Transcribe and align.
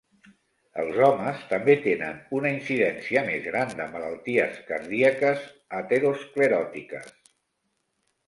Els 0.83 0.95
homes 1.07 1.41
també 1.49 1.73
tenen 1.81 2.15
una 2.37 2.53
incidència 2.55 3.21
més 3.27 3.43
gran 3.51 3.75
de 3.81 3.87
malalties 3.95 4.57
cardíaques 4.71 5.43
ateroscleròtiques. 5.81 7.13